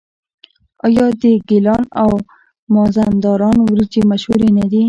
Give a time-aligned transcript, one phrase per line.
[0.85, 2.11] آیا د ګیلان او
[2.75, 4.79] مازندران وریجې مشهورې نه دي؟